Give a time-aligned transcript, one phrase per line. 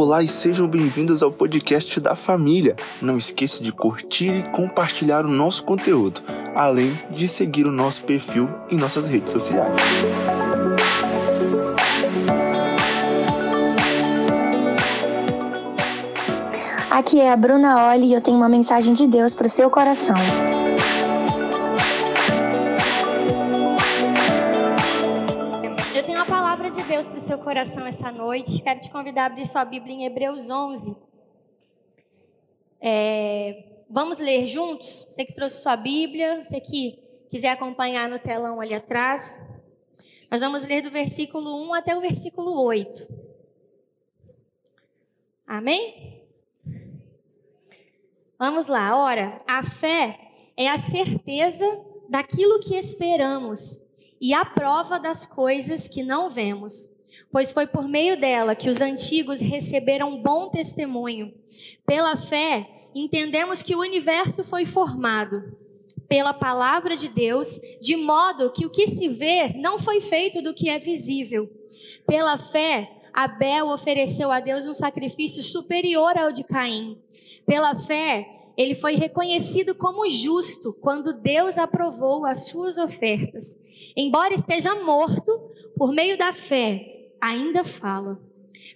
[0.00, 2.76] Olá e sejam bem-vindos ao podcast da família.
[3.02, 6.22] Não esqueça de curtir e compartilhar o nosso conteúdo,
[6.54, 9.76] além de seguir o nosso perfil em nossas redes sociais.
[16.88, 19.68] Aqui é a Bruna Oli e eu tenho uma mensagem de Deus para o seu
[19.68, 20.14] coração.
[27.28, 28.62] Seu coração essa noite.
[28.62, 30.96] Quero te convidar a abrir sua Bíblia em Hebreus 11.
[32.80, 35.04] É, vamos ler juntos?
[35.06, 39.42] Você que trouxe sua Bíblia, você que quiser acompanhar no telão ali atrás.
[40.30, 43.06] Nós vamos ler do versículo 1 até o versículo 8.
[45.46, 46.24] Amém?
[48.38, 50.18] Vamos lá, ora, a fé
[50.56, 51.66] é a certeza
[52.08, 53.78] daquilo que esperamos
[54.18, 56.90] e a prova das coisas que não vemos,
[57.32, 61.32] pois foi por meio dela que os antigos receberam bom testemunho.
[61.86, 65.56] Pela fé, entendemos que o universo foi formado
[66.08, 70.54] pela palavra de Deus, de modo que o que se vê não foi feito do
[70.54, 71.50] que é visível.
[72.06, 76.98] Pela fé, Abel ofereceu a Deus um sacrifício superior ao de Caim.
[77.44, 78.26] Pela fé,
[78.56, 83.58] ele foi reconhecido como justo quando Deus aprovou as suas ofertas.
[83.96, 85.30] Embora esteja morto,
[85.76, 88.20] por meio da fé, ainda fala.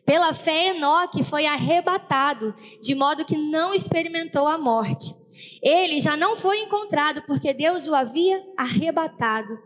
[0.05, 5.15] Pela fé, Enoque foi arrebatado, de modo que não experimentou a morte.
[5.63, 9.59] Ele já não foi encontrado porque Deus o havia arrebatado.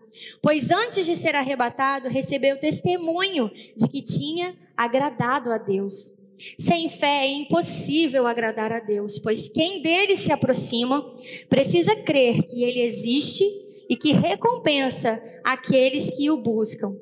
[0.43, 6.15] Pois antes de ser arrebatado, recebeu testemunho de que tinha agradado a Deus.
[6.59, 11.03] Sem fé é impossível agradar a Deus, pois quem dele se aproxima
[11.49, 13.45] precisa crer que ele existe
[13.89, 16.95] e que recompensa aqueles que o buscam.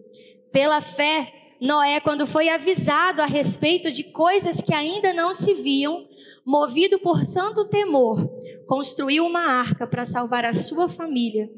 [0.52, 1.32] Pela fé,
[1.64, 6.06] Noé, quando foi avisado a respeito de coisas que ainda não se viam,
[6.44, 8.28] movido por santo temor,
[8.66, 11.50] construiu uma arca para salvar a sua família.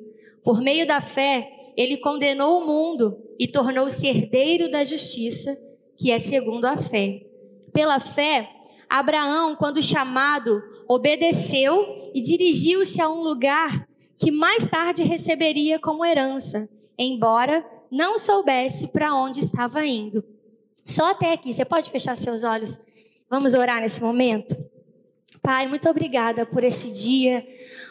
[0.44, 5.58] Por meio da fé, ele condenou o mundo e tornou-se herdeiro da justiça,
[5.96, 7.26] que é segundo a fé.
[7.72, 8.48] Pela fé,
[8.88, 16.68] Abraão, quando chamado, obedeceu e dirigiu-se a um lugar que mais tarde receberia como herança,
[16.96, 20.24] embora não soubesse para onde estava indo.
[20.84, 22.80] Só até aqui, você pode fechar seus olhos?
[23.28, 24.56] Vamos orar nesse momento?
[25.46, 27.40] Pai, muito obrigada por esse dia.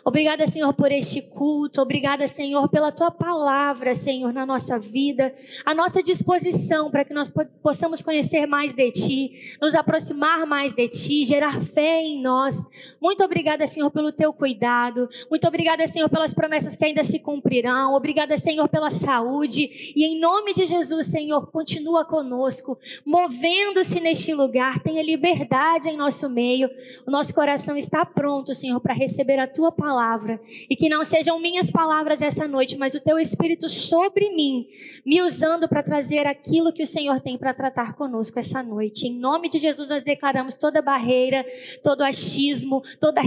[0.04, 1.82] Obrigada, Senhor, por este culto.
[1.82, 5.34] Obrigada, Senhor, pela tua palavra, Senhor, na nossa vida.
[5.64, 7.34] A nossa disposição para que nós
[7.64, 12.62] possamos conhecer mais de ti, nos aproximar mais de ti, gerar fé em nós.
[13.02, 15.08] Muito obrigada, Senhor, pelo teu cuidado.
[15.30, 17.94] Muito obrigada, Senhor, pelas promessas que ainda se cumprirão.
[17.94, 19.94] Obrigada, Senhor, pela saúde.
[19.96, 24.84] E em nome de Jesus, Senhor, continua conosco, movendo-se neste lugar.
[24.84, 26.70] Tenha liberdade em nosso meio.
[27.08, 30.42] O nosso coração coração está pronto, Senhor, para receber a tua palavra.
[30.68, 34.66] E que não sejam minhas palavras essa noite, mas o teu Espírito sobre mim,
[35.06, 39.06] me usando para trazer aquilo que o Senhor tem para tratar conosco essa noite.
[39.06, 41.46] Em nome de Jesus, nós declaramos toda barreira,
[41.84, 43.22] todo achismo, toda,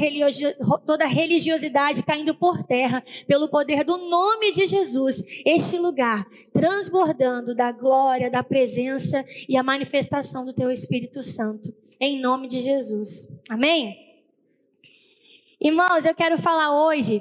[0.84, 5.22] toda religiosidade caindo por terra, pelo poder do nome de Jesus.
[5.46, 11.72] Este lugar transbordando da glória, da presença e a manifestação do teu Espírito Santo.
[12.00, 13.28] Em nome de Jesus.
[13.48, 14.07] Amém?
[15.60, 17.20] Irmãos, eu quero falar hoje,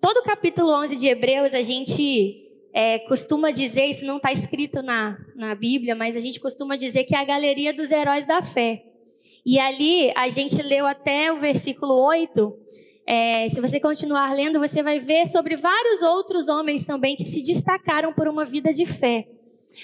[0.00, 2.44] todo o capítulo 11 de Hebreus, a gente
[2.74, 7.04] é, costuma dizer, isso não está escrito na, na Bíblia, mas a gente costuma dizer
[7.04, 8.82] que é a galeria dos heróis da fé.
[9.46, 12.52] E ali a gente leu até o versículo 8.
[13.06, 17.40] É, se você continuar lendo, você vai ver sobre vários outros homens também que se
[17.44, 19.28] destacaram por uma vida de fé.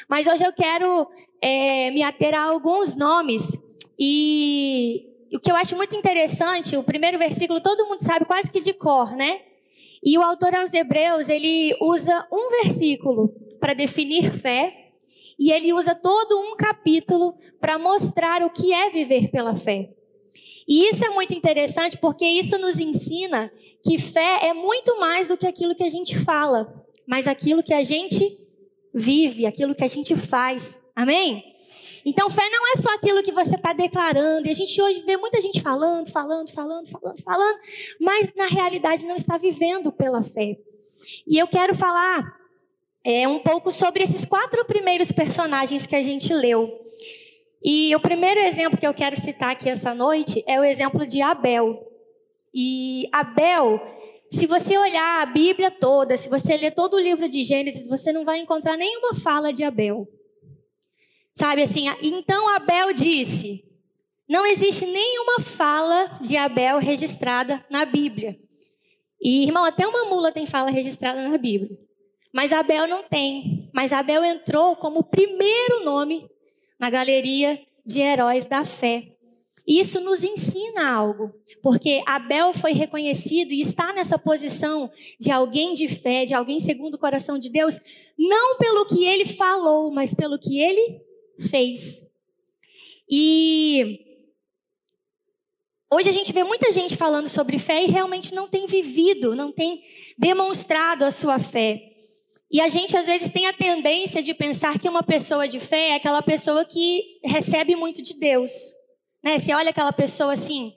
[0.08, 1.08] Mas hoje eu quero
[1.40, 3.56] é, me ater a alguns nomes
[3.96, 8.60] e o que eu acho muito interessante, o primeiro versículo todo mundo sabe quase que
[8.60, 9.40] de cor, né?
[10.02, 14.92] E o autor aos Hebreus, ele usa um versículo para definir fé,
[15.38, 19.90] e ele usa todo um capítulo para mostrar o que é viver pela fé.
[20.66, 23.50] E isso é muito interessante porque isso nos ensina
[23.84, 26.72] que fé é muito mais do que aquilo que a gente fala,
[27.06, 28.38] mas aquilo que a gente
[28.94, 30.80] vive, aquilo que a gente faz.
[30.94, 31.53] Amém?
[32.04, 34.46] Então, fé não é só aquilo que você está declarando.
[34.46, 37.58] E a gente hoje vê muita gente falando, falando, falando, falando, falando,
[38.00, 40.56] mas na realidade não está vivendo pela fé.
[41.26, 42.22] E eu quero falar
[43.04, 46.80] é, um pouco sobre esses quatro primeiros personagens que a gente leu.
[47.62, 51.22] E o primeiro exemplo que eu quero citar aqui essa noite é o exemplo de
[51.22, 51.82] Abel.
[52.54, 53.80] E Abel,
[54.30, 58.12] se você olhar a Bíblia toda, se você ler todo o livro de Gênesis, você
[58.12, 60.06] não vai encontrar nenhuma fala de Abel.
[61.34, 63.64] Sabe assim, então Abel disse:
[64.28, 68.38] não existe nenhuma fala de Abel registrada na Bíblia.
[69.20, 71.78] E, irmão, até uma mula tem fala registrada na Bíblia.
[72.32, 73.58] Mas Abel não tem.
[73.72, 76.28] Mas Abel entrou como o primeiro nome
[76.78, 79.14] na galeria de heróis da fé.
[79.66, 81.32] E isso nos ensina algo,
[81.62, 86.94] porque Abel foi reconhecido e está nessa posição de alguém de fé, de alguém segundo
[86.94, 87.78] o coração de Deus,
[88.18, 91.00] não pelo que ele falou, mas pelo que ele
[91.38, 92.02] fez.
[93.10, 94.00] E
[95.90, 99.52] hoje a gente vê muita gente falando sobre fé e realmente não tem vivido, não
[99.52, 99.82] tem
[100.18, 101.90] demonstrado a sua fé.
[102.50, 105.88] E a gente às vezes tem a tendência de pensar que uma pessoa de fé
[105.88, 108.52] é aquela pessoa que recebe muito de Deus.
[109.22, 109.38] Né?
[109.38, 110.72] Você olha aquela pessoa assim,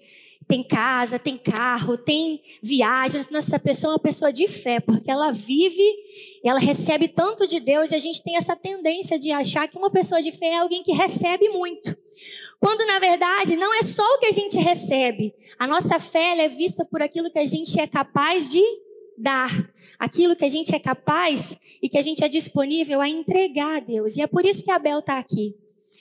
[0.47, 3.29] tem casa, tem carro, tem viagens.
[3.29, 5.83] Nossa, essa pessoa é uma pessoa de fé, porque ela vive,
[6.43, 9.91] ela recebe tanto de Deus e a gente tem essa tendência de achar que uma
[9.91, 11.97] pessoa de fé é alguém que recebe muito.
[12.59, 15.33] Quando na verdade não é só o que a gente recebe.
[15.59, 18.63] A nossa fé é vista por aquilo que a gente é capaz de
[19.17, 19.49] dar
[19.99, 23.79] aquilo que a gente é capaz e que a gente é disponível a entregar a
[23.79, 24.15] Deus.
[24.15, 25.55] E é por isso que Abel está aqui.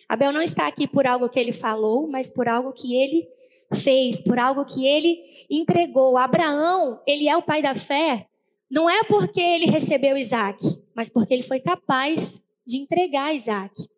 [0.09, 3.27] Abel não está aqui por algo que ele falou, mas por algo que ele
[3.75, 6.17] fez, por algo que ele entregou.
[6.17, 8.27] Abraão, ele é o pai da fé,
[8.71, 10.65] não é porque ele recebeu Isaac,
[10.95, 13.89] mas porque ele foi capaz de entregar Isaac.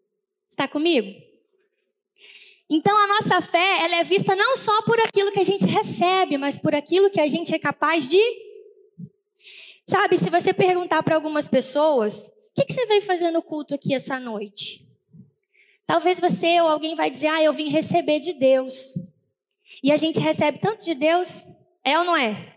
[0.49, 1.09] Está comigo?
[2.70, 6.37] Então a nossa fé, ela é vista não só por aquilo que a gente recebe,
[6.37, 8.21] mas por aquilo que a gente é capaz de
[9.88, 13.75] Sabe, se você perguntar para algumas pessoas, o que, que você veio fazer no culto
[13.75, 14.87] aqui essa noite?
[15.87, 18.93] Talvez você ou alguém vai dizer, ah, eu vim receber de Deus.
[19.83, 21.47] E a gente recebe tanto de Deus,
[21.85, 22.55] é ou não é?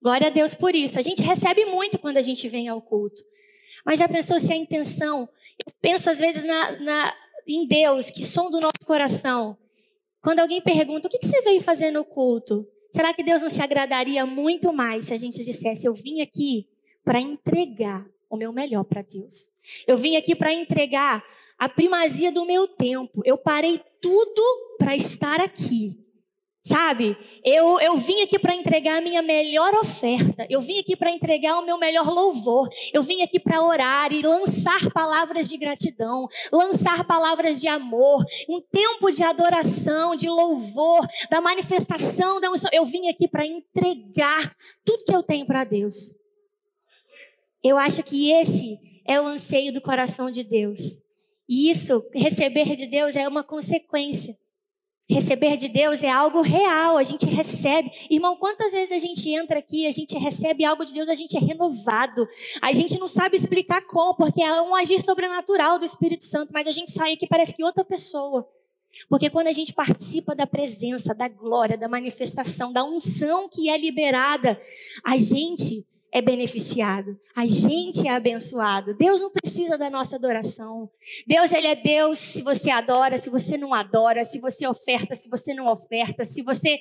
[0.00, 0.98] Glória a Deus por isso.
[0.98, 3.22] A gente recebe muito quando a gente vem ao culto.
[3.84, 5.28] Mas já pensou se a intenção?
[5.66, 7.14] Eu penso às vezes na, na,
[7.46, 9.56] em Deus, que som do nosso coração.
[10.22, 12.66] Quando alguém pergunta, o que, que você veio fazer no culto?
[12.92, 16.68] Será que Deus não se agradaria muito mais se a gente dissesse: Eu vim aqui
[17.04, 19.50] para entregar o meu melhor para Deus?
[19.86, 21.24] Eu vim aqui para entregar
[21.58, 23.22] a primazia do meu tempo.
[23.24, 26.07] Eu parei tudo para estar aqui.
[26.68, 31.10] Sabe, eu, eu vim aqui para entregar a minha melhor oferta, eu vim aqui para
[31.10, 36.28] entregar o meu melhor louvor, eu vim aqui para orar e lançar palavras de gratidão,
[36.52, 42.70] lançar palavras de amor, um tempo de adoração, de louvor, da manifestação da unção.
[42.70, 44.54] Eu vim aqui para entregar
[44.84, 46.14] tudo que eu tenho para Deus.
[47.64, 50.80] Eu acho que esse é o anseio do coração de Deus.
[51.48, 54.36] E isso, receber de Deus, é uma consequência.
[55.10, 57.90] Receber de Deus é algo real, a gente recebe.
[58.10, 61.34] Irmão, quantas vezes a gente entra aqui, a gente recebe algo de Deus, a gente
[61.34, 62.28] é renovado.
[62.60, 66.66] A gente não sabe explicar como, porque é um agir sobrenatural do Espírito Santo, mas
[66.66, 68.46] a gente sai aqui parece que outra pessoa.
[69.08, 73.78] Porque quando a gente participa da presença, da glória, da manifestação, da unção que é
[73.78, 74.60] liberada,
[75.02, 78.94] a gente é beneficiado, a gente é abençoado.
[78.94, 80.90] Deus não precisa da nossa adoração.
[81.26, 85.28] Deus, ele é Deus se você adora, se você não adora, se você oferta, se
[85.28, 86.78] você não oferta, se você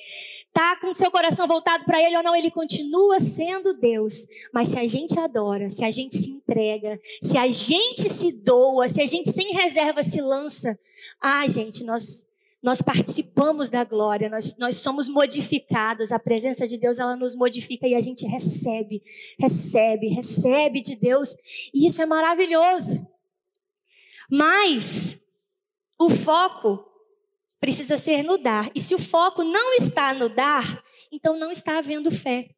[0.54, 4.28] tá com seu coração voltado para ele ou não, ele continua sendo Deus.
[4.54, 8.88] Mas se a gente adora, se a gente se entrega, se a gente se doa,
[8.88, 10.78] se a gente sem reserva se lança,
[11.22, 12.27] ah, gente, nós
[12.68, 17.88] nós participamos da glória, nós, nós somos modificados, a presença de Deus ela nos modifica
[17.88, 19.02] e a gente recebe,
[19.40, 21.34] recebe, recebe de Deus,
[21.74, 23.08] e isso é maravilhoso.
[24.30, 25.18] Mas
[25.98, 26.86] o foco
[27.58, 31.78] precisa ser no dar, e se o foco não está no dar, então não está
[31.78, 32.50] havendo fé,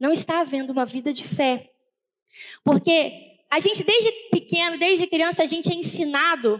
[0.00, 1.70] não está havendo uma vida de fé,
[2.64, 6.58] porque a gente desde pequeno, desde criança, a gente é ensinado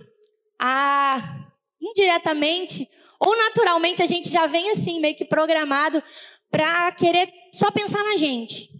[0.58, 1.39] a
[1.80, 2.88] indiretamente
[3.20, 6.02] ou naturalmente a gente já vem assim, meio que programado
[6.50, 8.70] para querer só pensar na gente.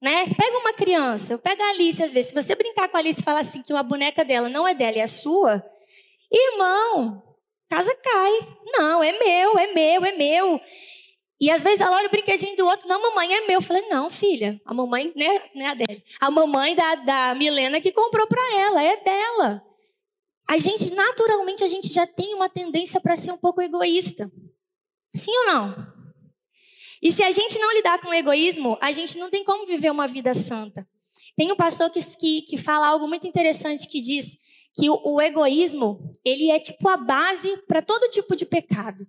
[0.00, 0.26] Né?
[0.26, 2.30] Pega uma criança, eu pego a Alice às vezes.
[2.30, 4.72] Se você brincar com a Alice e falar assim que uma boneca dela não é
[4.72, 5.64] dela, é sua,
[6.30, 7.20] irmão,
[7.68, 8.48] casa cai.
[8.66, 10.60] Não, é meu, é meu, é meu.
[11.40, 13.56] E às vezes ela olha o brinquedinho do outro, não, mamãe é meu.
[13.56, 16.04] Eu falei, não, filha, a mamãe, né, né a dele.
[16.20, 19.67] A mamãe da, da Milena que comprou para ela, é dela
[20.48, 24.32] a gente, naturalmente, a gente já tem uma tendência para ser um pouco egoísta.
[25.14, 25.92] Sim ou não?
[27.02, 29.90] E se a gente não lidar com o egoísmo, a gente não tem como viver
[29.90, 30.88] uma vida santa.
[31.36, 34.38] Tem um pastor que, que, que fala algo muito interessante que diz
[34.74, 39.06] que o, o egoísmo, ele é tipo a base para todo tipo de pecado.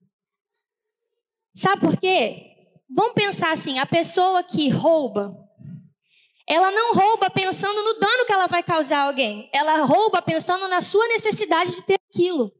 [1.56, 2.56] Sabe por quê?
[2.90, 5.36] Vamos pensar assim, a pessoa que rouba,
[6.50, 9.48] ela não rouba pensando no dano que ela vai causar a alguém.
[9.54, 12.52] Ela rouba pensando na sua necessidade de ter aquilo.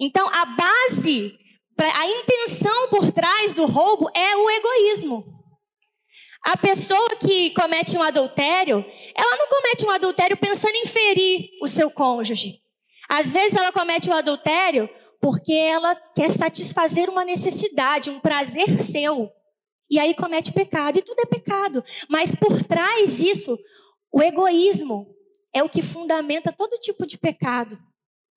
[0.00, 1.38] Então, a base,
[1.78, 5.24] a intenção por trás do roubo é o egoísmo.
[6.44, 11.68] A pessoa que comete um adultério, ela não comete um adultério pensando em ferir o
[11.68, 12.60] seu cônjuge.
[13.08, 14.88] Às vezes ela comete um adultério
[15.20, 19.30] porque ela quer satisfazer uma necessidade, um prazer seu.
[19.90, 21.82] E aí comete pecado, e tudo é pecado.
[22.08, 23.58] Mas por trás disso,
[24.12, 25.12] o egoísmo
[25.52, 27.76] é o que fundamenta todo tipo de pecado.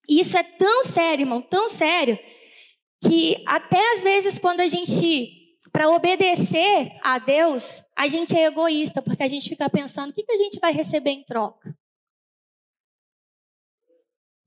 [0.08, 2.18] E isso é tão sério, irmão, tão sério,
[3.04, 9.02] que até às vezes quando a gente, para obedecer a Deus, a gente é egoísta,
[9.02, 11.78] porque a gente fica pensando: o que, que a gente vai receber em troca?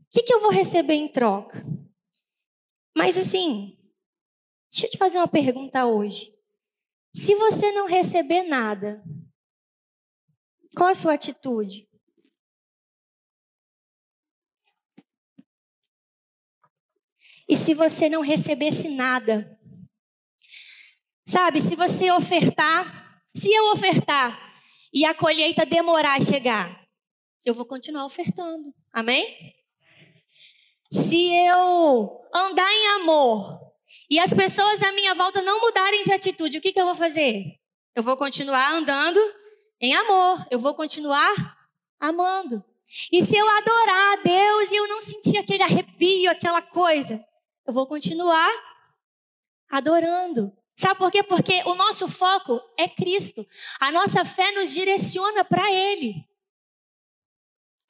[0.00, 1.64] O que, que eu vou receber em troca?
[2.96, 3.76] Mas assim,
[4.70, 6.33] deixa eu te fazer uma pergunta hoje.
[7.14, 9.02] Se você não receber nada,
[10.76, 11.88] qual a sua atitude?
[17.48, 19.56] E se você não recebesse nada?
[21.26, 24.52] Sabe, se você ofertar, se eu ofertar
[24.92, 26.84] e a colheita demorar a chegar,
[27.44, 28.74] eu vou continuar ofertando.
[28.92, 29.54] Amém?
[30.90, 33.63] Se eu andar em amor
[34.10, 36.94] e as pessoas à minha volta não mudarem de atitude, o que, que eu vou
[36.94, 37.58] fazer?
[37.94, 39.20] Eu vou continuar andando
[39.80, 41.32] em amor, eu vou continuar
[41.98, 42.62] amando.
[43.10, 47.24] E se eu adorar a Deus e eu não sentir aquele arrepio, aquela coisa,
[47.66, 48.50] eu vou continuar
[49.70, 50.52] adorando.
[50.76, 51.22] Sabe por quê?
[51.22, 53.46] Porque o nosso foco é Cristo.
[53.80, 56.26] A nossa fé nos direciona para Ele.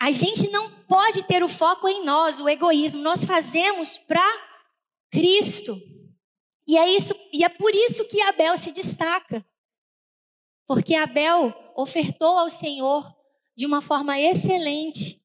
[0.00, 3.02] A gente não pode ter o foco em nós, o egoísmo.
[3.02, 4.24] Nós fazemos para
[5.10, 5.80] Cristo.
[6.66, 9.44] E é isso, e é por isso que Abel se destaca.
[10.66, 13.14] Porque Abel ofertou ao Senhor
[13.56, 15.22] de uma forma excelente.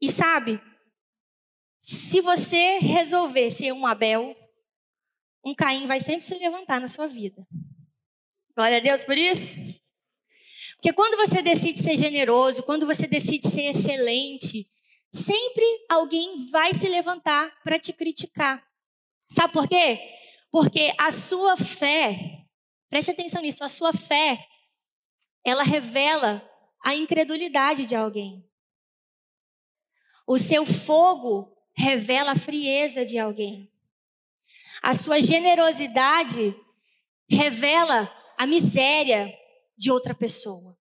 [0.00, 0.60] E sabe,
[1.80, 4.36] se você resolver ser um Abel,
[5.44, 7.46] um Caim vai sempre se levantar na sua vida.
[8.54, 9.56] Glória a Deus por isso.
[10.76, 14.66] Porque quando você decide ser generoso, quando você decide ser excelente,
[15.12, 18.62] sempre alguém vai se levantar para te criticar.
[19.32, 19.98] Sabe por quê?
[20.50, 22.44] Porque a sua fé,
[22.90, 24.46] preste atenção nisso, a sua fé,
[25.42, 26.46] ela revela
[26.84, 28.46] a incredulidade de alguém.
[30.26, 33.72] O seu fogo revela a frieza de alguém.
[34.82, 36.54] A sua generosidade
[37.26, 39.32] revela a miséria
[39.78, 40.78] de outra pessoa.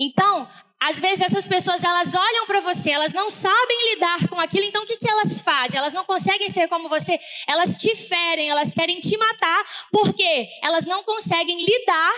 [0.00, 0.48] Então,
[0.80, 4.82] às vezes essas pessoas elas olham para você, elas não sabem lidar com aquilo, então
[4.82, 5.78] o que, que elas fazem?
[5.78, 7.18] Elas não conseguem ser como você,
[7.48, 12.14] elas te ferem, elas querem te matar, porque elas não conseguem lidar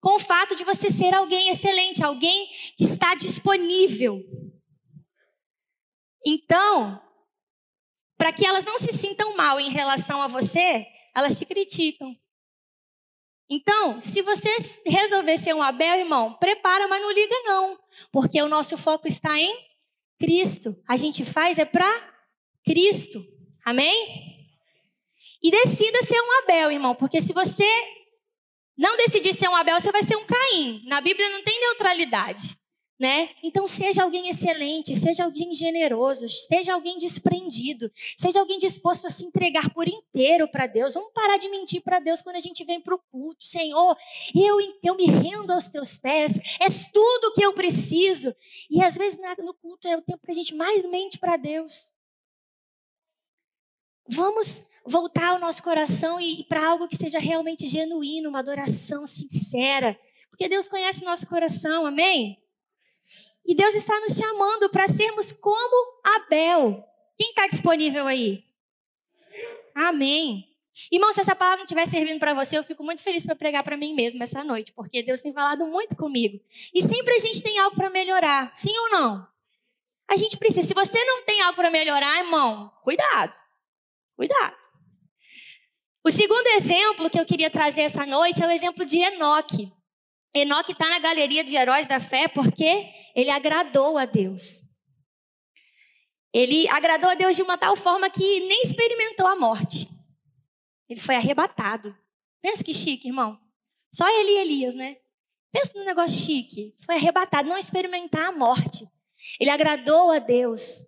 [0.00, 4.22] com o fato de você ser alguém excelente, alguém que está disponível.
[6.24, 7.00] Então,
[8.16, 12.14] para que elas não se sintam mal em relação a você, elas te criticam.
[13.50, 14.48] Então, se você
[14.86, 17.76] resolver ser um Abel, irmão, prepara, mas não liga não,
[18.12, 19.52] porque o nosso foco está em
[20.20, 20.80] Cristo.
[20.86, 21.90] A gente faz é para
[22.64, 23.20] Cristo.
[23.64, 24.38] Amém?
[25.42, 27.68] E decida ser um Abel, irmão, porque se você
[28.78, 30.84] não decidir ser um Abel, você vai ser um Caim.
[30.86, 32.59] Na Bíblia não tem neutralidade
[33.00, 33.30] né?
[33.42, 39.24] Então seja alguém excelente, seja alguém generoso, seja alguém desprendido, seja alguém disposto a se
[39.24, 40.92] entregar por inteiro para Deus.
[40.92, 43.46] Vamos parar de mentir para Deus quando a gente vem para o culto.
[43.46, 43.96] Senhor,
[44.34, 48.36] eu, eu me rendo aos teus pés, és tudo que eu preciso.
[48.70, 51.94] E às vezes no culto é o tempo que a gente mais mente para Deus.
[54.10, 59.06] Vamos voltar o nosso coração e, e para algo que seja realmente genuíno, uma adoração
[59.06, 59.98] sincera.
[60.28, 62.36] Porque Deus conhece nosso coração, amém?
[63.50, 66.84] E Deus está nos chamando para sermos como Abel.
[67.18, 68.44] Quem está disponível aí?
[69.74, 70.46] Amém.
[70.88, 73.64] Irmão, se essa palavra não estiver servindo para você, eu fico muito feliz para pregar
[73.64, 76.38] para mim mesma essa noite, porque Deus tem falado muito comigo.
[76.72, 79.26] E sempre a gente tem algo para melhorar, sim ou não?
[80.08, 80.68] A gente precisa.
[80.68, 83.36] Se você não tem algo para melhorar, irmão, cuidado.
[84.14, 84.56] Cuidado.
[86.04, 89.72] O segundo exemplo que eu queria trazer essa noite é o exemplo de Enoque.
[90.34, 94.62] Enoque está na galeria de heróis da fé porque ele agradou a Deus.
[96.32, 99.88] Ele agradou a Deus de uma tal forma que nem experimentou a morte.
[100.88, 101.96] Ele foi arrebatado.
[102.40, 103.38] Pensa que chique, irmão.
[103.92, 104.96] Só ele e Elias, né?
[105.52, 106.74] Pensa no negócio chique.
[106.84, 108.86] Foi arrebatado, não experimentar a morte.
[109.40, 110.86] Ele agradou a Deus.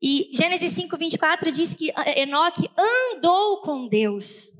[0.00, 4.52] E Gênesis 5, 24 diz que Enoque andou com Deus.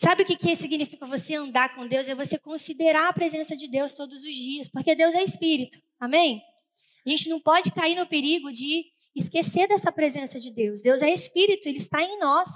[0.00, 2.08] Sabe o que, que significa você andar com Deus?
[2.08, 5.78] É você considerar a presença de Deus todos os dias, porque Deus é espírito.
[5.98, 6.40] Amém?
[7.04, 8.84] A gente não pode cair no perigo de
[9.16, 10.82] esquecer dessa presença de Deus.
[10.82, 12.48] Deus é Espírito, Ele está em nós.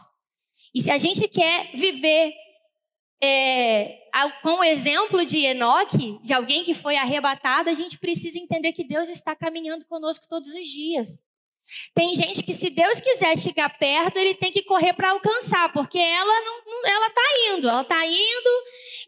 [0.74, 2.32] E se a gente quer viver
[3.20, 3.98] é,
[4.42, 8.84] com o exemplo de Enoque, de alguém que foi arrebatado, a gente precisa entender que
[8.84, 11.22] Deus está caminhando conosco todos os dias.
[11.94, 15.98] Tem gente que se Deus quiser chegar perto, ele tem que correr para alcançar, porque
[15.98, 18.50] ela não, não ela está indo, ela está indo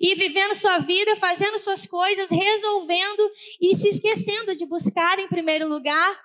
[0.00, 3.30] e vivendo sua vida, fazendo suas coisas, resolvendo
[3.60, 6.20] e se esquecendo de buscar em primeiro lugar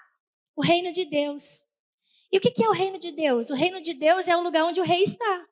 [0.55, 1.65] o reino de Deus.
[2.31, 3.50] E o que é o reino de Deus?
[3.50, 5.46] O reino de Deus é o lugar onde o rei está.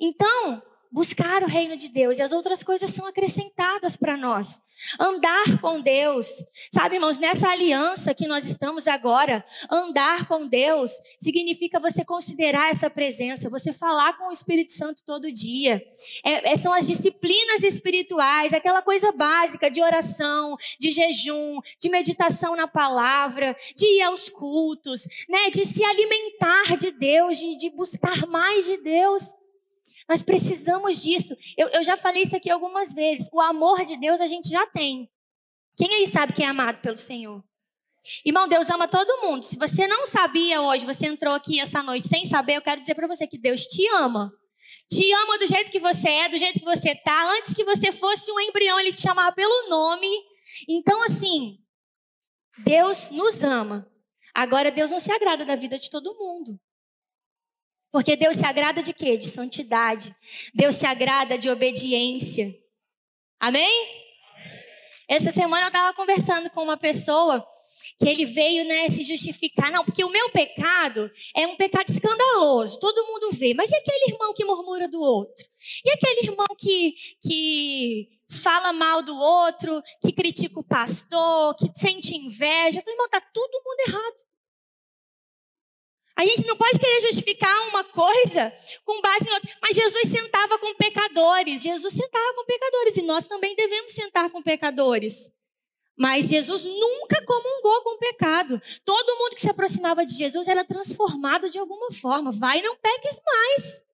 [0.00, 4.60] Então, buscar o reino de Deus e as outras coisas são acrescentadas para nós.
[4.98, 6.26] Andar com Deus,
[6.72, 12.90] sabe, irmãos, nessa aliança que nós estamos agora, andar com Deus significa você considerar essa
[12.90, 15.82] presença, você falar com o Espírito Santo todo dia.
[16.24, 22.56] É, é, são as disciplinas espirituais, aquela coisa básica de oração, de jejum, de meditação
[22.56, 28.26] na palavra, de ir aos cultos, né, de se alimentar de Deus, de, de buscar
[28.26, 29.41] mais de Deus.
[30.12, 31.34] Nós precisamos disso.
[31.56, 33.30] Eu, eu já falei isso aqui algumas vezes.
[33.32, 35.08] O amor de Deus a gente já tem.
[35.74, 37.42] Quem aí sabe que é amado pelo Senhor?
[38.22, 39.42] Irmão, Deus ama todo mundo.
[39.42, 42.94] Se você não sabia hoje, você entrou aqui essa noite sem saber, eu quero dizer
[42.94, 44.30] para você que Deus te ama.
[44.92, 47.32] Te ama do jeito que você é, do jeito que você tá.
[47.38, 50.10] Antes que você fosse um embrião, ele te chamava pelo nome.
[50.68, 51.56] Então, assim,
[52.58, 53.90] Deus nos ama.
[54.34, 56.60] Agora, Deus não se agrada da vida de todo mundo.
[57.92, 59.18] Porque Deus se agrada de quê?
[59.18, 60.16] De santidade.
[60.54, 62.58] Deus se agrada de obediência.
[63.38, 64.02] Amém?
[65.06, 67.46] Essa semana eu estava conversando com uma pessoa
[67.98, 69.70] que ele veio né, se justificar.
[69.70, 73.52] Não, porque o meu pecado é um pecado escandaloso, todo mundo vê.
[73.52, 75.44] Mas e aquele irmão que murmura do outro?
[75.84, 78.08] E aquele irmão que, que
[78.42, 82.78] fala mal do outro, que critica o pastor, que sente inveja?
[82.78, 84.31] Eu falei, irmão, tá todo mundo errado.
[86.16, 88.52] A gente não pode querer justificar uma coisa
[88.84, 89.50] com base em outra.
[89.62, 91.62] Mas Jesus sentava com pecadores.
[91.62, 92.96] Jesus sentava com pecadores.
[92.98, 95.30] E nós também devemos sentar com pecadores.
[95.96, 98.60] Mas Jesus nunca comungou com pecado.
[98.84, 102.30] Todo mundo que se aproximava de Jesus era transformado de alguma forma.
[102.32, 103.84] Vai não peques mais.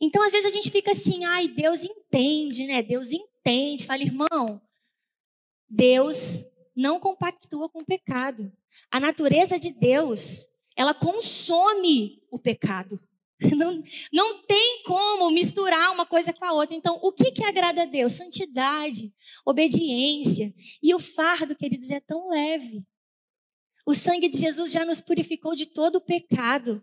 [0.00, 2.82] Então, às vezes, a gente fica assim, ai, Deus entende, né?
[2.82, 3.86] Deus entende.
[3.86, 4.60] Fala, irmão,
[5.68, 8.52] Deus não compactua com o pecado.
[8.90, 12.98] A natureza de Deus ela consome o pecado.
[13.56, 13.82] Não,
[14.12, 16.76] não tem como misturar uma coisa com a outra.
[16.76, 18.12] Então, o que, que agrada a Deus?
[18.12, 19.12] Santidade,
[19.44, 20.54] obediência.
[20.80, 22.84] E o fardo, queridos, é tão leve.
[23.84, 26.80] O sangue de Jesus já nos purificou de todo o pecado.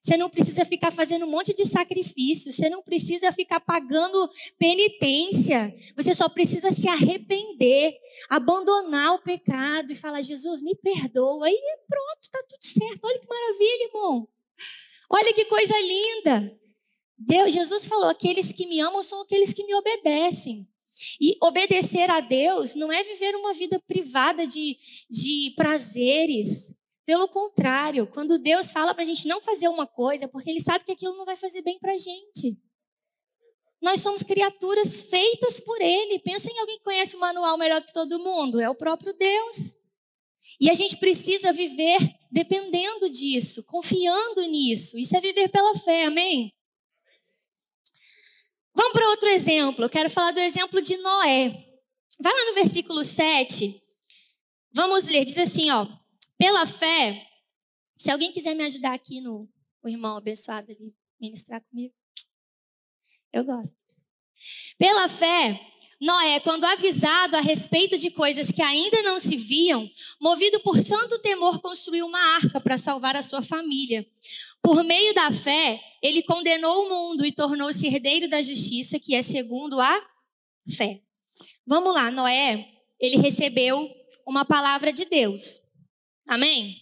[0.00, 5.74] Você não precisa ficar fazendo um monte de sacrifício, você não precisa ficar pagando penitência.
[5.96, 7.94] Você só precisa se arrepender,
[8.30, 11.50] abandonar o pecado e falar: Jesus, me perdoa.
[11.50, 13.04] E pronto, está tudo certo.
[13.04, 14.28] Olha que maravilha, irmão.
[15.10, 16.58] Olha que coisa linda.
[17.18, 20.68] Deus, Jesus falou: aqueles que me amam são aqueles que me obedecem.
[21.20, 24.76] E obedecer a Deus não é viver uma vida privada de,
[25.08, 26.74] de prazeres,
[27.08, 30.60] pelo contrário, quando Deus fala para a gente não fazer uma coisa, é porque Ele
[30.60, 32.60] sabe que aquilo não vai fazer bem para a gente.
[33.80, 36.18] Nós somos criaturas feitas por Ele.
[36.18, 38.60] Pensa em alguém que conhece o manual melhor que todo mundo.
[38.60, 39.78] É o próprio Deus.
[40.60, 41.98] E a gente precisa viver
[42.30, 44.98] dependendo disso, confiando nisso.
[44.98, 46.52] Isso é viver pela fé, amém?
[48.74, 49.82] Vamos para outro exemplo.
[49.82, 51.68] Eu quero falar do exemplo de Noé.
[52.20, 53.80] Vai lá no versículo 7.
[54.74, 55.24] Vamos ler.
[55.24, 55.97] Diz assim, ó.
[56.38, 57.26] Pela fé,
[57.96, 59.48] se alguém quiser me ajudar aqui no
[59.82, 61.94] o irmão abençoado ali, ministrar comigo.
[63.32, 63.76] Eu gosto.
[64.78, 65.60] Pela fé,
[66.00, 69.88] Noé, quando avisado a respeito de coisas que ainda não se viam,
[70.20, 74.06] movido por santo temor, construiu uma arca para salvar a sua família.
[74.62, 79.22] Por meio da fé, ele condenou o mundo e tornou-se herdeiro da justiça, que é
[79.22, 80.08] segundo a
[80.76, 81.02] fé.
[81.66, 82.64] Vamos lá, Noé,
[83.00, 83.90] ele recebeu
[84.24, 85.67] uma palavra de Deus.
[86.28, 86.78] Amém?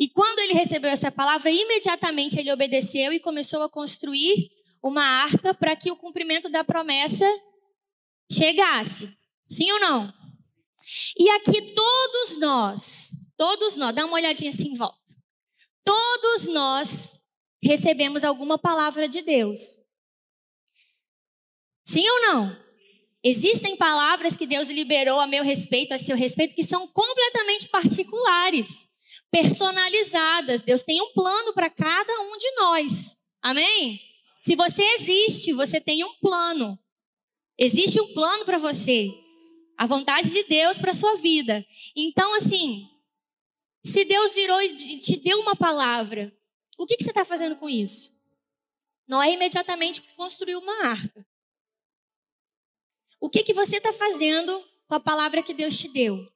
[0.00, 4.48] E quando ele recebeu essa palavra, imediatamente ele obedeceu e começou a construir
[4.82, 7.26] uma arca para que o cumprimento da promessa
[8.32, 9.14] chegasse.
[9.48, 10.12] Sim ou não?
[11.18, 14.98] E aqui todos nós, todos nós, dá uma olhadinha assim em volta.
[15.84, 17.18] Todos nós
[17.62, 19.78] recebemos alguma palavra de Deus.
[21.84, 22.63] Sim ou não?
[23.26, 28.86] Existem palavras que Deus liberou a meu respeito, a seu respeito, que são completamente particulares,
[29.30, 30.60] personalizadas.
[30.60, 33.16] Deus tem um plano para cada um de nós.
[33.40, 33.98] Amém?
[34.42, 36.78] Se você existe, você tem um plano.
[37.56, 39.08] Existe um plano para você.
[39.78, 41.64] A vontade de Deus para sua vida.
[41.96, 42.86] Então, assim,
[43.82, 46.30] se Deus virou e te deu uma palavra,
[46.76, 48.12] o que, que você está fazendo com isso?
[49.08, 51.26] Noé imediatamente construiu uma arca.
[53.24, 54.52] O que, que você está fazendo
[54.86, 56.30] com a palavra que Deus te deu?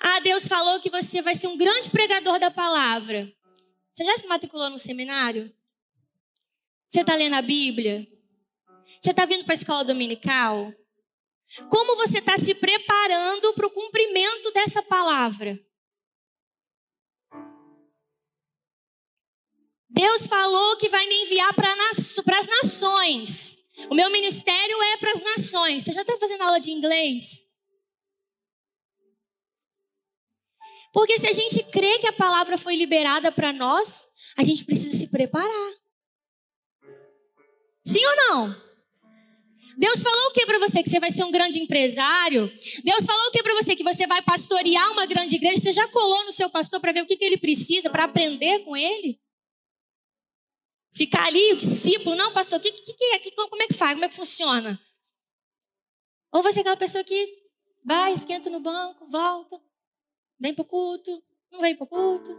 [0.00, 3.30] Ah, Deus falou que você vai ser um grande pregador da palavra.
[3.92, 5.54] Você já se matriculou no seminário?
[6.86, 8.08] Você está lendo a Bíblia?
[8.98, 10.72] Você está vindo para a escola dominical?
[11.68, 15.60] Como você está se preparando para o cumprimento dessa palavra?
[19.90, 23.57] Deus falou que vai me enviar para as nações.
[23.90, 25.82] O meu ministério é para as nações.
[25.82, 27.46] Você já está fazendo aula de inglês?
[30.92, 34.96] Porque se a gente crê que a palavra foi liberada para nós, a gente precisa
[34.96, 35.72] se preparar.
[37.84, 38.68] Sim ou não?
[39.78, 40.82] Deus falou o que para você?
[40.82, 42.52] Que você vai ser um grande empresário?
[42.82, 43.76] Deus falou o que para você?
[43.76, 45.58] Que você vai pastorear uma grande igreja?
[45.58, 48.64] Você já colou no seu pastor para ver o que, que ele precisa, para aprender
[48.64, 49.20] com ele?
[50.98, 53.20] Ficar ali, o discípulo, não, pastor, que, que, é?
[53.20, 53.92] Que, como é que faz?
[53.92, 54.80] Como é que funciona?
[56.32, 57.38] Ou você é aquela pessoa que
[57.86, 59.62] vai, esquenta no banco, volta,
[60.40, 62.32] vem para o culto, não vem para o culto.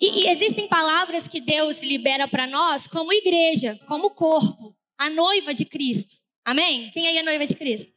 [0.00, 5.52] E, e existem palavras que Deus libera para nós como igreja, como corpo, a noiva
[5.52, 6.16] de Cristo.
[6.42, 6.90] Amém?
[6.90, 7.92] Quem aí é noiva de Cristo?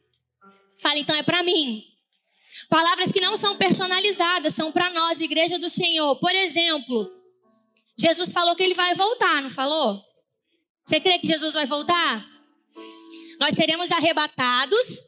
[0.76, 1.82] Fala, então é para mim.
[2.68, 6.16] Palavras que não são personalizadas, são para nós, igreja do Senhor.
[6.16, 7.10] Por exemplo,
[7.98, 10.02] Jesus falou que ele vai voltar, não falou?
[10.84, 12.26] Você crê que Jesus vai voltar?
[13.40, 15.04] Nós seremos arrebatados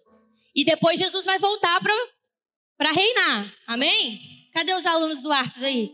[0.54, 1.80] e depois Jesus vai voltar
[2.76, 3.54] para reinar.
[3.66, 4.20] Amém?
[4.52, 5.92] Cadê os alunos do Artos aí?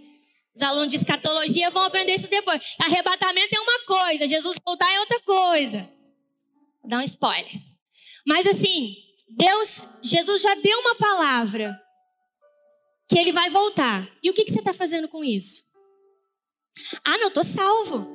[0.55, 2.63] Os alunos de escatologia vão aprender isso depois.
[2.81, 5.91] Arrebatamento é uma coisa, Jesus voltar é outra coisa.
[6.81, 7.53] Vou dar um spoiler.
[8.27, 8.97] Mas assim,
[9.37, 11.81] Deus, Jesus já deu uma palavra
[13.09, 14.09] que ele vai voltar.
[14.23, 15.63] E o que, que você está fazendo com isso?
[17.05, 18.07] Ah, não, estou salvo.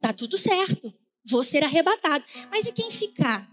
[0.00, 0.92] Tá tudo certo.
[1.28, 2.24] Vou ser arrebatado.
[2.50, 3.48] Mas e quem ficar?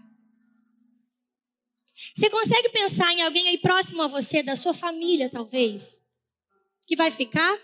[2.14, 6.00] Você consegue pensar em alguém aí próximo a você, da sua família, talvez,
[6.86, 7.58] que vai ficar?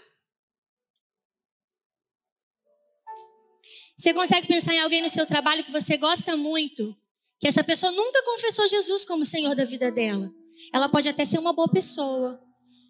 [3.96, 6.96] Você consegue pensar em alguém no seu trabalho que você gosta muito,
[7.42, 10.33] que essa pessoa nunca confessou Jesus como Senhor da vida dela.
[10.72, 12.40] Ela pode até ser uma boa pessoa.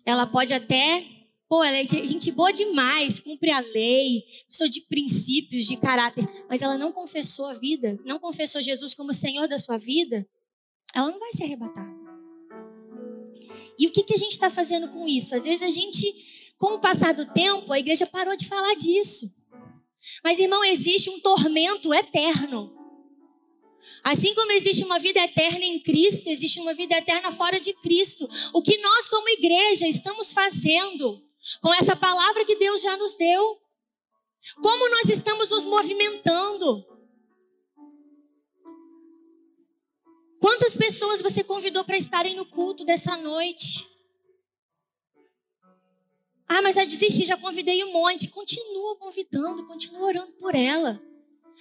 [0.04, 1.06] Ela pode até,
[1.48, 6.60] pô, ela é gente boa demais, cumpre a lei, pessoa de princípios, de caráter, mas
[6.60, 10.28] ela não confessou a vida, não confessou Jesus como Senhor da sua vida,
[10.94, 11.90] ela não vai ser arrebatada.
[13.78, 15.34] E o que, que a gente está fazendo com isso?
[15.34, 19.34] Às vezes a gente, com o passar do tempo, a igreja parou de falar disso.
[20.22, 22.81] Mas, irmão, existe um tormento eterno.
[24.02, 28.28] Assim como existe uma vida eterna em Cristo, existe uma vida eterna fora de Cristo.
[28.52, 31.22] O que nós, como igreja, estamos fazendo
[31.60, 33.58] com essa palavra que Deus já nos deu?
[34.60, 36.84] Como nós estamos nos movimentando?
[40.40, 43.86] Quantas pessoas você convidou para estarem no culto dessa noite?
[46.48, 48.28] Ah, mas já desisti, já convidei um monte.
[48.28, 51.00] Continua convidando, continua orando por ela.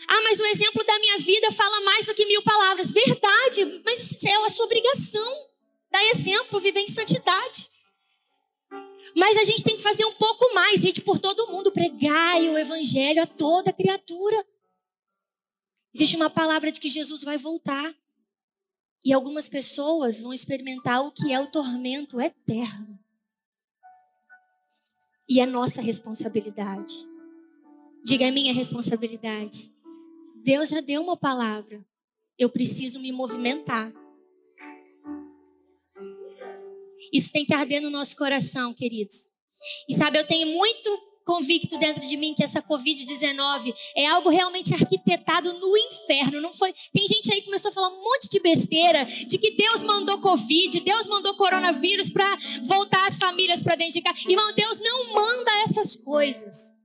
[0.07, 2.91] Ah, mas o exemplo da minha vida fala mais do que mil palavras.
[2.91, 5.49] Verdade, mas é a sua obrigação.
[5.91, 7.69] Dar exemplo, viver em santidade.
[9.15, 12.57] Mas a gente tem que fazer um pouco mais, ir por todo mundo, pregar o
[12.57, 14.45] evangelho a toda criatura.
[15.93, 17.93] Existe uma palavra de que Jesus vai voltar.
[19.03, 22.99] E algumas pessoas vão experimentar o que é o tormento eterno.
[25.27, 26.93] E é nossa responsabilidade.
[28.05, 29.70] Diga, é minha responsabilidade.
[30.43, 31.85] Deus já deu uma palavra.
[32.37, 33.93] Eu preciso me movimentar.
[37.13, 39.31] Isso tem que arder no nosso coração, queridos.
[39.87, 44.73] E sabe, eu tenho muito convicto dentro de mim que essa Covid-19 é algo realmente
[44.73, 46.41] arquitetado no inferno.
[46.41, 46.73] Não foi.
[46.93, 50.19] Tem gente aí que começou a falar um monte de besteira de que Deus mandou
[50.19, 54.17] Covid, Deus mandou coronavírus para voltar as famílias para dentro de casa.
[54.27, 56.75] Irmão, Deus não manda essas coisas.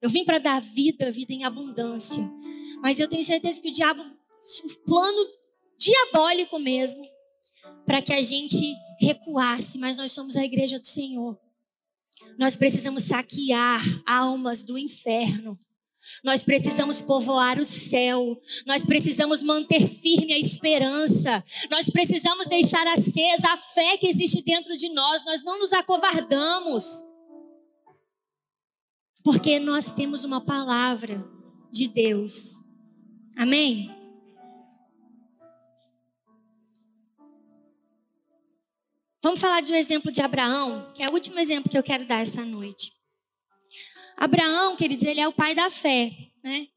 [0.00, 2.22] Eu vim para dar vida, vida em abundância.
[2.86, 5.26] Mas eu tenho certeza que o diabo, um plano
[5.76, 7.04] diabólico mesmo,
[7.84, 8.64] para que a gente
[9.00, 11.36] recuasse, mas nós somos a igreja do Senhor.
[12.38, 15.58] Nós precisamos saquear almas do inferno.
[16.22, 18.40] Nós precisamos povoar o céu.
[18.64, 21.44] Nós precisamos manter firme a esperança.
[21.68, 25.24] Nós precisamos deixar acesa a fé que existe dentro de nós.
[25.24, 27.02] Nós não nos acovardamos.
[29.24, 31.28] Porque nós temos uma palavra
[31.72, 32.64] de Deus.
[33.36, 33.94] Amém?
[39.22, 42.06] Vamos falar de um exemplo de Abraão, que é o último exemplo que eu quero
[42.06, 42.92] dar essa noite.
[44.16, 46.10] Abraão, queridos, ele é o pai da fé,
[46.42, 46.68] né?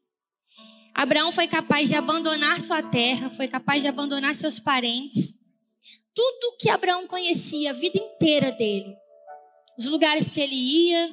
[0.92, 5.34] Abraão foi capaz de abandonar sua terra, foi capaz de abandonar seus parentes.
[6.14, 8.94] Tudo que Abraão conhecia a vida inteira dele,
[9.78, 11.10] os lugares que ele ia,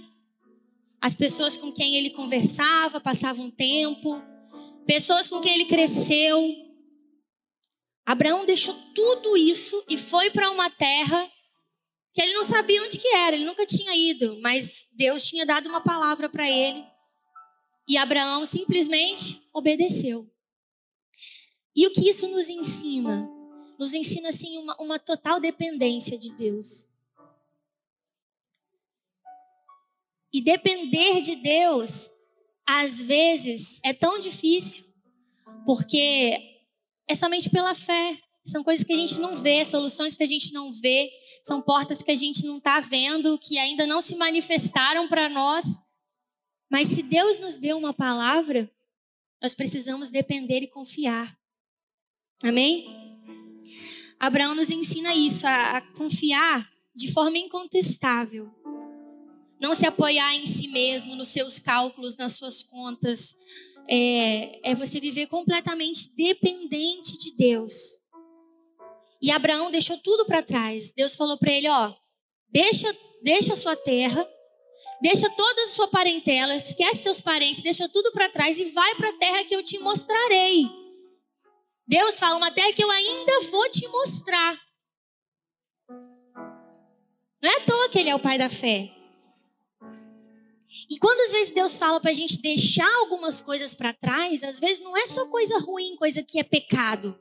[1.00, 4.22] as pessoas com quem ele conversava, passava um tempo,
[4.88, 6.56] pessoas com quem ele cresceu.
[8.06, 11.30] Abraão deixou tudo isso e foi para uma terra
[12.14, 15.70] que ele não sabia onde que era, ele nunca tinha ido, mas Deus tinha dado
[15.70, 16.84] uma palavra para ele.
[17.88, 20.28] E Abraão simplesmente obedeceu.
[21.76, 23.30] E o que isso nos ensina?
[23.78, 26.88] Nos ensina assim uma, uma total dependência de Deus.
[30.34, 32.10] E depender de Deus,
[32.68, 34.84] às vezes, é tão difícil,
[35.66, 36.38] porque
[37.08, 38.20] é somente pela fé.
[38.46, 41.10] São coisas que a gente não vê, soluções que a gente não vê,
[41.44, 45.66] são portas que a gente não está vendo, que ainda não se manifestaram para nós.
[46.70, 48.70] Mas se Deus nos deu uma palavra,
[49.42, 51.38] nós precisamos depender e confiar.
[52.44, 52.86] Amém?
[54.20, 58.52] Abraão nos ensina isso, a, a confiar de forma incontestável.
[59.60, 63.36] Não se apoiar em si mesmo, nos seus cálculos, nas suas contas.
[63.90, 67.74] É, é você viver completamente dependente de Deus.
[69.22, 70.92] E Abraão deixou tudo para trás.
[70.92, 71.94] Deus falou para ele: ó,
[72.50, 74.28] deixa, deixa a sua terra,
[75.02, 79.10] deixa toda a sua parentela, esquece seus parentes, deixa tudo para trás e vai para
[79.10, 80.70] a terra que eu te mostrarei.
[81.88, 84.60] Deus fala: uma terra que eu ainda vou te mostrar.
[87.42, 88.97] Não é à toa que ele é o pai da fé.
[90.90, 94.60] E quando às vezes Deus fala para a gente deixar algumas coisas para trás, às
[94.60, 97.18] vezes não é só coisa ruim, coisa que é pecado.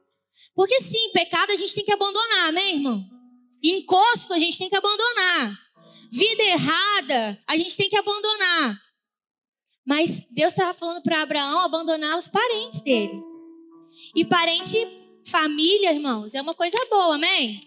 [0.55, 3.05] Porque sim, pecado a gente tem que abandonar, amém, irmão?
[3.63, 5.59] Encosto a gente tem que abandonar.
[6.11, 8.81] Vida errada a gente tem que abandonar.
[9.87, 13.23] Mas Deus estava falando para Abraão abandonar os parentes dele.
[14.15, 14.77] E parente,
[15.27, 17.61] família, irmãos, é uma coisa boa, amém?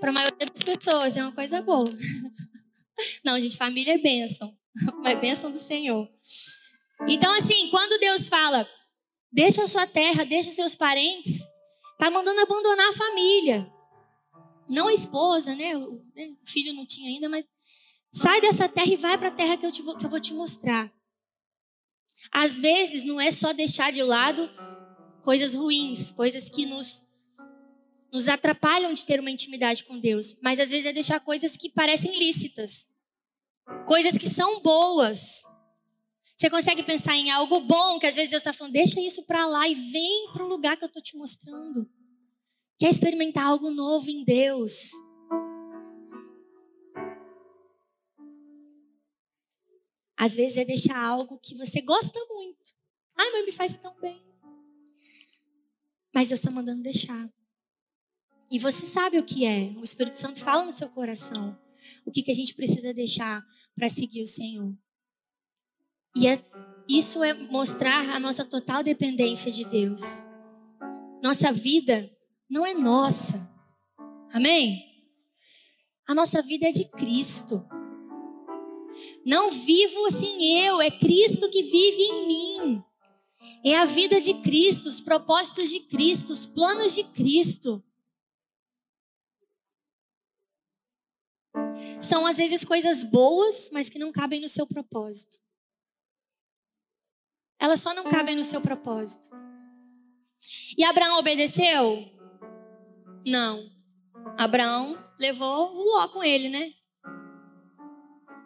[0.00, 1.90] Para a maioria das pessoas é uma coisa boa.
[3.24, 4.56] Não, gente, família é bênção.
[5.04, 6.08] É bênção do Senhor.
[7.08, 8.68] Então, assim, quando Deus fala,
[9.32, 11.44] deixa a sua terra, deixa seus parentes,
[12.00, 13.70] Tá mandando abandonar a família.
[14.70, 15.76] Não a esposa, né?
[15.76, 16.34] O, né?
[16.46, 17.44] filho não tinha ainda, mas
[18.10, 20.32] sai dessa terra e vai para a terra que eu, te, que eu vou te
[20.32, 20.90] mostrar.
[22.32, 24.48] Às vezes não é só deixar de lado
[25.20, 27.06] coisas ruins, coisas que nos
[28.12, 31.70] nos atrapalham de ter uma intimidade com Deus, mas às vezes é deixar coisas que
[31.70, 32.88] parecem lícitas,
[33.86, 35.42] coisas que são boas,
[36.40, 39.44] você consegue pensar em algo bom que às vezes Deus está falando, deixa isso para
[39.46, 41.86] lá e vem para o lugar que eu estou te mostrando.
[42.78, 44.90] Quer experimentar algo novo em Deus?
[50.16, 52.74] Às vezes é deixar algo que você gosta muito.
[53.18, 54.24] Ai, mas me faz tão bem.
[56.14, 57.28] Mas Deus está mandando deixar.
[58.50, 59.74] E você sabe o que é.
[59.78, 61.58] O Espírito Santo fala no seu coração.
[62.04, 63.42] O que, que a gente precisa deixar
[63.74, 64.76] para seguir o Senhor.
[66.16, 66.44] E é,
[66.88, 70.02] isso é mostrar a nossa total dependência de Deus.
[71.22, 72.10] Nossa vida
[72.48, 73.48] não é nossa.
[74.32, 74.84] Amém?
[76.06, 77.66] A nossa vida é de Cristo.
[79.24, 82.84] Não vivo assim eu, é Cristo que vive em mim.
[83.64, 87.82] É a vida de Cristo, os propósitos de Cristo, os planos de Cristo.
[92.00, 95.38] São às vezes coisas boas, mas que não cabem no seu propósito
[97.60, 99.28] elas só não cabem no seu propósito.
[100.76, 102.10] E Abraão obedeceu?
[103.26, 103.70] Não.
[104.38, 106.72] Abraão levou o Ló com ele, né?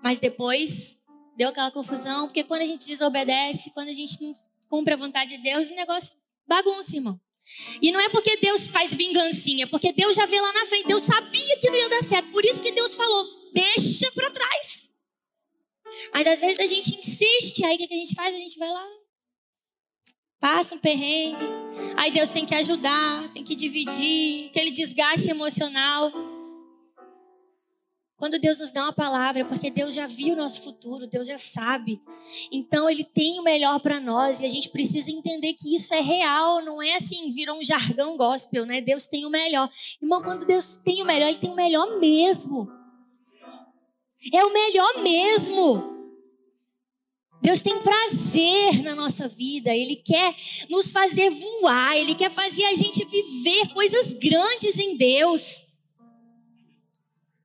[0.02, 0.98] Mas depois
[1.36, 4.34] deu aquela confusão, porque quando a gente desobedece, quando a gente não
[4.68, 7.18] cumpre a vontade de Deus, o negócio bagunça, irmão.
[7.80, 11.02] E não é porque Deus faz vingancinha, porque Deus já vê lá na frente, Deus
[11.02, 12.30] sabia que não ia dar certo.
[12.30, 14.90] Por isso que Deus falou: deixa para trás.
[16.12, 18.34] Mas às vezes a gente insiste, aí o que a gente faz?
[18.34, 18.86] A gente vai lá,
[20.40, 21.44] passa um perrengue.
[21.96, 26.12] Aí Deus tem que ajudar, tem que dividir, aquele desgaste emocional.
[28.24, 31.28] Quando Deus nos dá uma palavra, é porque Deus já viu o nosso futuro, Deus
[31.28, 32.00] já sabe.
[32.50, 36.00] Então Ele tem o melhor para nós e a gente precisa entender que isso é
[36.00, 38.80] real, não é assim, virou um jargão gospel, né?
[38.80, 39.68] Deus tem o melhor.
[40.00, 42.66] Irmão, quando Deus tem o melhor, Ele tem o melhor mesmo.
[44.32, 46.08] É o melhor mesmo.
[47.42, 50.34] Deus tem prazer na nossa vida, Ele quer
[50.70, 55.73] nos fazer voar, Ele quer fazer a gente viver coisas grandes em Deus.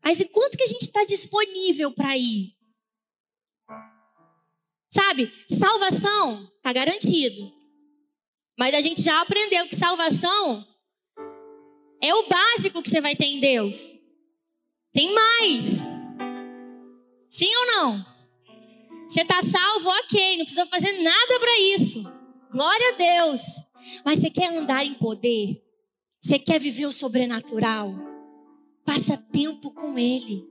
[0.03, 2.55] Mas enquanto que a gente está disponível para ir?
[4.91, 7.53] Sabe, salvação está garantido.
[8.57, 10.67] Mas a gente já aprendeu que salvação
[12.01, 13.99] é o básico que você vai ter em Deus.
[14.93, 15.81] Tem mais.
[17.29, 18.05] Sim ou não?
[19.07, 22.03] Você está salvo, ok, não precisa fazer nada para isso.
[22.51, 23.41] Glória a Deus.
[24.03, 25.61] Mas você quer andar em poder?
[26.21, 28.08] Você quer viver o sobrenatural?
[28.89, 30.43] Passa tempo com Ele.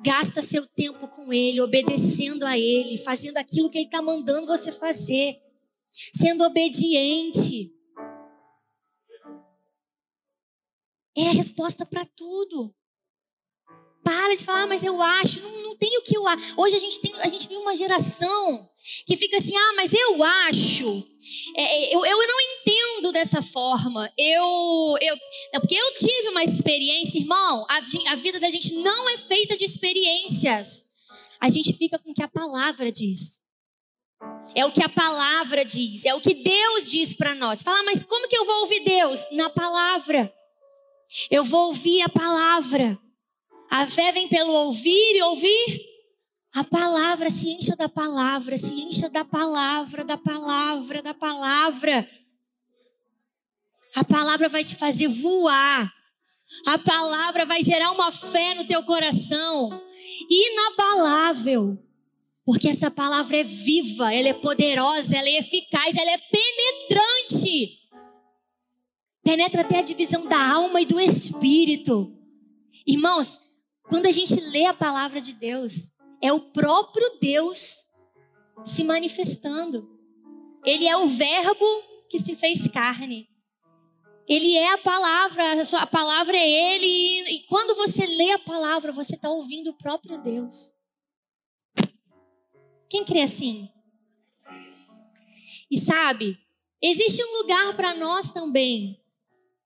[0.00, 4.70] Gasta seu tempo com Ele, obedecendo a Ele, fazendo aquilo que Ele está mandando você
[4.70, 5.36] fazer,
[6.14, 7.74] sendo obediente.
[11.16, 12.72] É a resposta para tudo.
[14.04, 16.54] Para de falar, ah, mas eu acho, não, não tem o que eu acho.
[16.60, 18.70] Hoje a gente tem, a gente vive uma geração
[19.04, 21.08] que fica assim, ah, mas eu acho.
[21.56, 24.10] É, é, eu, eu não entendo dessa forma.
[24.16, 25.16] Eu, eu,
[25.54, 27.66] é porque eu tive uma experiência, irmão.
[27.68, 30.84] A, a vida da gente não é feita de experiências.
[31.40, 33.40] A gente fica com o que a palavra diz.
[34.54, 37.62] É o que a palavra diz, é o que Deus diz para nós.
[37.62, 39.26] Fala, mas como que eu vou ouvir Deus?
[39.32, 40.32] Na palavra.
[41.30, 42.98] Eu vou ouvir a palavra.
[43.70, 45.89] A fé vem pelo ouvir e ouvir
[46.54, 52.10] a palavra, se encha da palavra, se encha da palavra, da palavra, da palavra.
[53.94, 55.92] A palavra vai te fazer voar.
[56.66, 59.80] A palavra vai gerar uma fé no teu coração,
[60.28, 61.78] inabalável.
[62.44, 67.78] Porque essa palavra é viva, ela é poderosa, ela é eficaz, ela é penetrante.
[69.22, 72.12] Penetra até a divisão da alma e do espírito.
[72.84, 73.38] Irmãos,
[73.84, 75.89] quando a gente lê a palavra de Deus,
[76.20, 77.86] é o próprio Deus
[78.64, 79.88] se manifestando.
[80.64, 81.66] Ele é o Verbo
[82.08, 83.28] que se fez carne.
[84.28, 85.42] Ele é a palavra,
[85.80, 87.34] a palavra é Ele.
[87.34, 90.72] E quando você lê a palavra, você está ouvindo o próprio Deus.
[92.88, 93.68] Quem crê assim?
[95.70, 96.36] E sabe,
[96.82, 99.00] existe um lugar para nós também,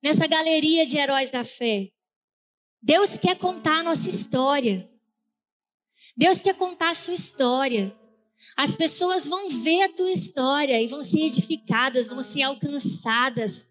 [0.02, 1.90] nessa galeria de heróis da fé.
[2.82, 4.93] Deus quer contar a nossa história.
[6.16, 7.94] Deus quer contar a sua história.
[8.56, 13.68] As pessoas vão ver a tua história e vão ser edificadas, vão ser alcançadas.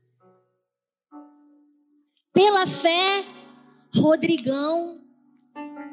[2.34, 3.26] Pela fé,
[3.96, 5.02] Rodrigão,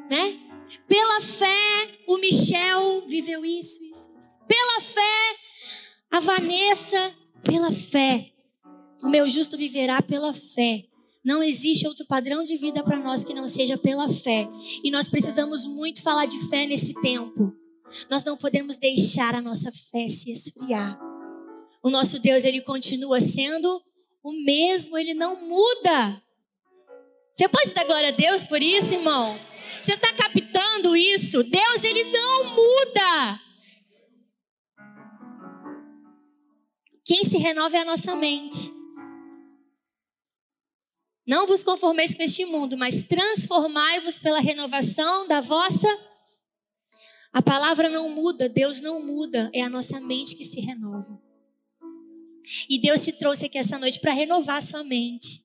[0.09, 0.39] né?
[0.87, 4.39] Pela fé, o Michel viveu isso, isso, isso.
[4.47, 5.35] Pela fé,
[6.09, 8.31] a Vanessa, pela fé.
[9.03, 10.90] O meu justo viverá pela fé.
[11.23, 14.47] Não existe outro padrão de vida para nós que não seja pela fé.
[14.83, 17.53] E nós precisamos muito falar de fé nesse tempo.
[18.09, 20.99] Nós não podemos deixar a nossa fé se esfriar.
[21.83, 23.81] O nosso Deus, ele continua sendo
[24.23, 26.21] o mesmo, ele não muda.
[27.33, 29.37] Você pode dar glória a Deus por isso, irmão?
[29.81, 31.43] Você está captando isso?
[31.43, 33.39] Deus, ele não muda.
[37.03, 38.80] Quem se renova é a nossa mente.
[41.31, 45.87] Não vos conformeis com este mundo, mas transformai-vos pela renovação da vossa.
[47.31, 51.17] A palavra não muda, Deus não muda, é a nossa mente que se renova.
[52.69, 55.41] E Deus te trouxe aqui essa noite para renovar a sua mente,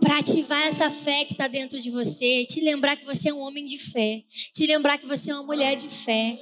[0.00, 3.40] para ativar essa fé que está dentro de você, te lembrar que você é um
[3.40, 6.38] homem de fé, te lembrar que você é uma mulher de fé,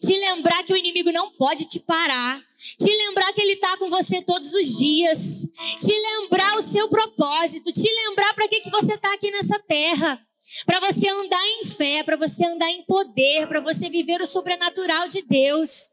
[0.00, 2.40] te lembrar que o inimigo não pode te parar,
[2.78, 5.48] te lembrar que ele está com você todos os dias,
[5.80, 10.24] te lembrar o seu propósito, te lembrar para que, que você está aqui nessa terra.
[10.66, 15.08] Para você andar em fé, para você andar em poder, para você viver o sobrenatural
[15.08, 15.88] de Deus.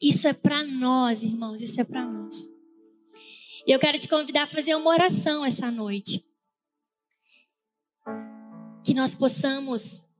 [0.00, 2.34] Isso é para nós, irmãos, isso é para nós.
[3.66, 6.24] E eu quero te convidar a fazer uma oração essa noite.
[8.84, 10.11] Que nós possamos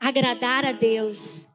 [0.00, 1.46] agradar a Deus.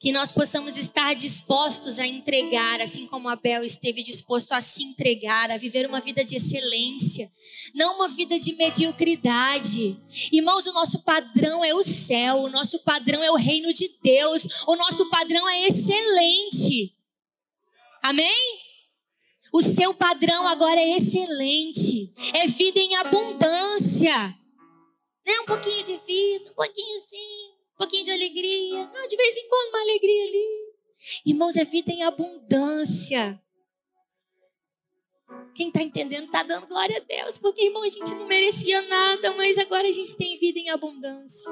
[0.00, 5.50] Que nós possamos estar dispostos a entregar, assim como Abel esteve disposto a se entregar,
[5.50, 7.30] a viver uma vida de excelência,
[7.74, 10.00] não uma vida de mediocridade.
[10.32, 14.64] Irmãos, o nosso padrão é o céu, o nosso padrão é o reino de Deus,
[14.66, 16.96] o nosso padrão é excelente.
[18.02, 18.58] Amém?
[19.52, 24.39] O seu padrão agora é excelente, é vida em abundância.
[25.30, 25.40] Né?
[25.40, 28.90] Um pouquinho de vida, um pouquinho assim, um pouquinho de alegria.
[28.94, 30.70] Ah, de vez em quando uma alegria ali.
[31.24, 33.40] Irmãos, é vida em abundância.
[35.54, 39.32] Quem está entendendo está dando glória a Deus, porque, irmão, a gente não merecia nada,
[39.36, 41.50] mas agora a gente tem vida em abundância.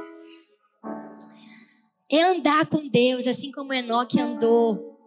[2.11, 4.98] É andar com Deus, assim como Enoque andou.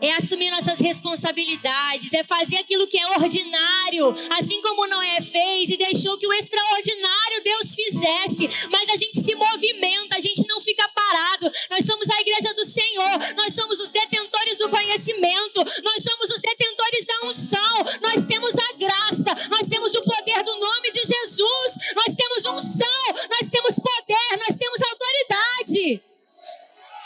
[0.00, 5.76] É assumir nossas responsabilidades, é fazer aquilo que é ordinário, assim como Noé fez e
[5.76, 8.68] deixou que o extraordinário Deus fizesse.
[8.70, 11.50] Mas a gente se movimenta, a gente não fica parado.
[11.70, 16.40] Nós somos a igreja do Senhor, nós somos os detentores do conhecimento, nós somos os
[16.40, 21.94] detentores da unção, nós temos a graça, nós temos o poder do nome de Jesus,
[21.94, 26.02] nós temos unção, nós temos poder, nós temos autoridade.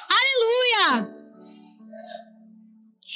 [0.08, 1.19] Aleluia!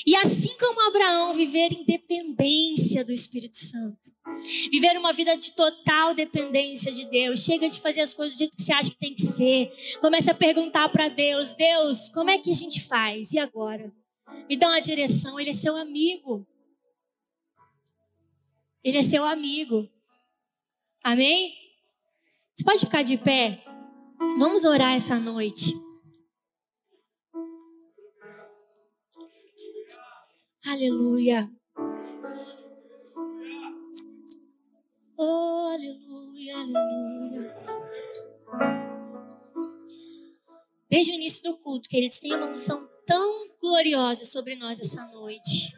[0.07, 4.13] E assim como Abraão, viver em dependência do Espírito Santo.
[4.71, 7.45] Viver uma vida de total dependência de Deus.
[7.45, 9.73] Chega de fazer as coisas do jeito que você acha que tem que ser.
[10.01, 13.33] Comece a perguntar para Deus: Deus, como é que a gente faz?
[13.33, 13.93] E agora?
[14.49, 15.41] Me dá uma direção.
[15.41, 16.47] Ele é seu amigo.
[18.83, 19.89] Ele é seu amigo.
[21.03, 21.55] Amém?
[22.55, 23.65] Você pode ficar de pé?
[24.39, 25.73] Vamos orar essa noite.
[30.67, 31.51] Aleluia.
[35.17, 37.55] Oh, aleluia, aleluia.
[40.89, 45.77] Desde o início do culto, queridos, tem uma unção tão gloriosa sobre nós essa noite.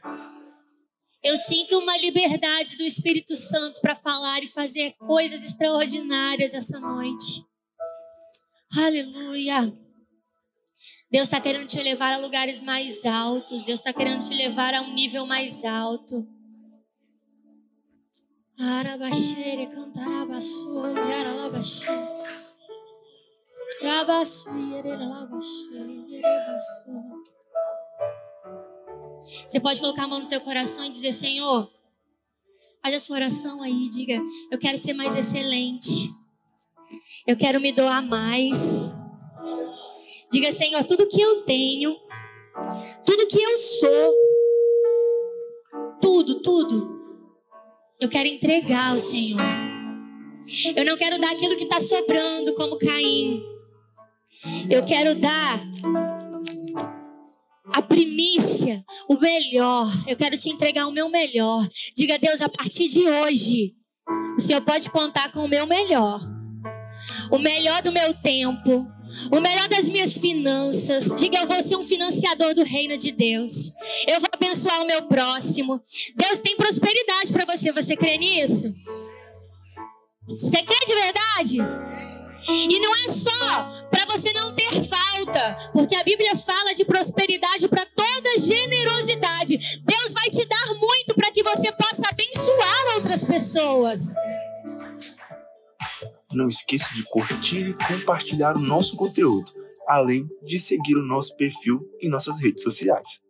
[1.21, 7.45] Eu sinto uma liberdade do Espírito Santo para falar e fazer coisas extraordinárias essa noite.
[8.77, 9.86] Aleluia.
[11.11, 13.63] Deus está querendo te levar a lugares mais altos.
[13.63, 16.27] Deus está querendo te levar a um nível mais alto.
[29.47, 31.71] Você pode colocar a mão no teu coração e dizer: Senhor,
[32.83, 33.89] faz a sua oração aí.
[33.91, 36.11] Diga: Eu quero ser mais excelente.
[37.27, 38.93] Eu quero me doar mais.
[40.37, 41.97] Diga, Senhor, tudo que eu tenho,
[43.07, 44.15] tudo que eu sou,
[45.99, 47.01] tudo, tudo,
[47.99, 49.41] eu quero entregar ao Senhor.
[50.77, 53.43] Eu não quero dar aquilo que está sobrando, como Caim.
[54.69, 55.59] Eu quero dar
[57.73, 59.91] a primícia, o melhor.
[60.07, 61.67] Eu quero te entregar o meu melhor.
[61.97, 63.75] Diga, Deus, a partir de hoje,
[64.37, 66.21] o Senhor pode contar com o meu melhor.
[67.31, 68.87] O melhor do meu tempo,
[69.31, 71.05] o melhor das minhas finanças.
[71.19, 73.73] Diga, eu vou ser um financiador do reino de Deus.
[74.07, 75.81] Eu vou abençoar o meu próximo.
[76.15, 77.73] Deus tem prosperidade para você.
[77.73, 78.75] Você crê nisso?
[80.29, 81.59] Você crê de verdade?
[82.49, 87.67] E não é só para você não ter falta, porque a Bíblia fala de prosperidade
[87.69, 89.57] para toda generosidade.
[89.85, 94.15] Deus vai te dar muito para que você possa abençoar outras pessoas.
[96.37, 99.51] Não esqueça de curtir e compartilhar o nosso conteúdo,
[99.89, 103.23] além de seguir o nosso perfil em nossas redes sociais.